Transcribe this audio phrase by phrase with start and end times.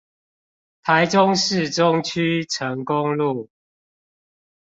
[0.81, 3.51] 台中市中區成功路